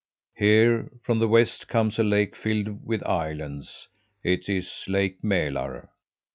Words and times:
Here, 0.33 0.89
from 1.03 1.19
the 1.19 1.27
west, 1.27 1.67
comes 1.67 1.99
a 1.99 2.03
lake 2.03 2.35
filled 2.35 2.83
with 2.87 3.05
islands: 3.05 3.87
It 4.23 4.49
is 4.49 4.83
Lake 4.87 5.21
Mälar. 5.21 5.89